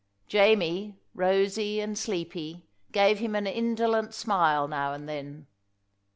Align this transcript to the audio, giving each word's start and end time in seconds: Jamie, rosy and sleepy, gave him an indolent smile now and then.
Jamie, 0.27 0.95
rosy 1.13 1.79
and 1.79 1.95
sleepy, 1.95 2.65
gave 2.91 3.19
him 3.19 3.35
an 3.35 3.45
indolent 3.45 4.15
smile 4.15 4.67
now 4.67 4.93
and 4.93 5.07
then. 5.07 5.45